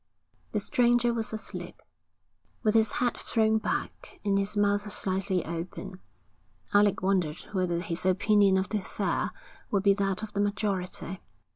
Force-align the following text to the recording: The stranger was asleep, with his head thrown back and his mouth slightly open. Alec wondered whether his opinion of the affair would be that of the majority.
The 0.53 0.59
stranger 0.59 1.13
was 1.13 1.31
asleep, 1.31 1.79
with 2.63 2.73
his 2.73 2.93
head 2.93 3.15
thrown 3.17 3.59
back 3.59 4.19
and 4.25 4.35
his 4.39 4.57
mouth 4.57 4.91
slightly 4.91 5.45
open. 5.45 5.99
Alec 6.73 7.03
wondered 7.03 7.41
whether 7.51 7.79
his 7.81 8.03
opinion 8.03 8.57
of 8.57 8.69
the 8.69 8.79
affair 8.79 9.29
would 9.69 9.83
be 9.83 9.93
that 9.93 10.23
of 10.23 10.33
the 10.33 10.41
majority. 10.41 11.21